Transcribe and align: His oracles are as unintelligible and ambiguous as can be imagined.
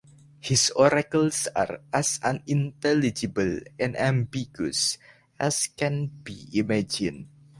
His 0.39 0.71
oracles 0.75 1.47
are 1.55 1.79
as 1.93 2.19
unintelligible 2.23 3.59
and 3.79 3.95
ambiguous 3.99 4.97
as 5.39 5.67
can 5.67 6.07
be 6.23 6.47
imagined. 6.53 7.27